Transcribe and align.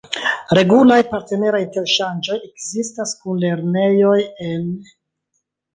Regulaj 0.59 0.97
partneraj 1.11 1.61
interŝanĝoj 1.65 2.39
ekzistas 2.49 3.15
kun 3.21 3.45
lernejoj 3.47 4.19
en... 4.51 4.71